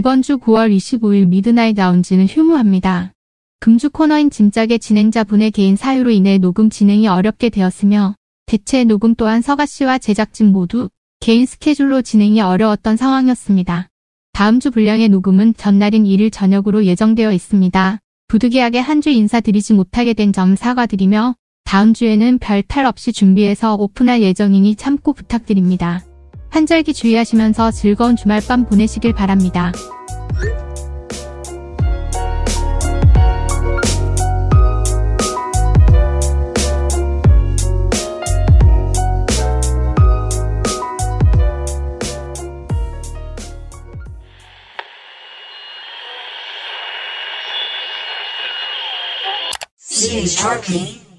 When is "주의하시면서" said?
26.92-27.70